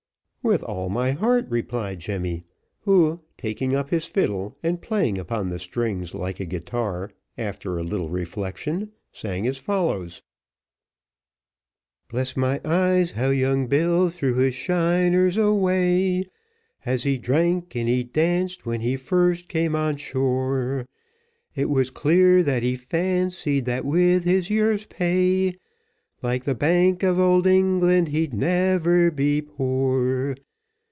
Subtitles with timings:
[0.43, 2.43] "With all my heart," replied Jemmy;
[2.79, 7.83] who, taking up his fiddle, and playing upon the strings like a guitar, after a
[7.83, 10.23] little reflection, sang as follows:
[12.09, 16.27] Bless my eyes, how young Bill threw his shiners away,
[16.87, 20.87] As he drank and he danced, when he first came on shore!
[21.53, 25.59] It was clear that he fancied that with his year's pay,
[26.23, 30.35] Like the Bank of Old England, he'd never be poor.